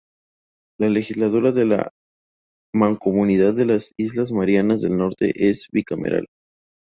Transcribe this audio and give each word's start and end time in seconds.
La 0.79 0.89
Legislatura 0.89 1.51
de 1.51 1.63
la 1.63 1.91
Mancomunidad 2.73 3.53
de 3.53 3.67
las 3.67 3.91
Islas 3.99 4.31
Marianas 4.31 4.81
del 4.81 4.97
Norte 4.97 5.31
es 5.47 5.67
bicameral. 5.71 6.25